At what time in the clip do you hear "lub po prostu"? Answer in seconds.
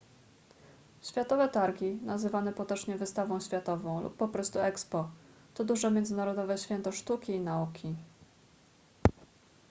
4.03-4.59